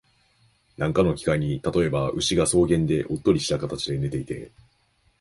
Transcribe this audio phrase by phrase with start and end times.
[0.77, 4.49] 何かの機会に、例えば、牛が草原でおっとりした形で寝ていて、